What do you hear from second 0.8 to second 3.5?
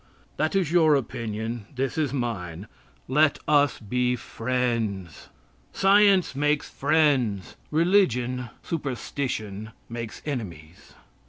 opinion. This is mine: "Let